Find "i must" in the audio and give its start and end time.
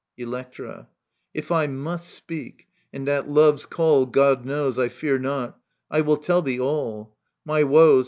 1.51-2.09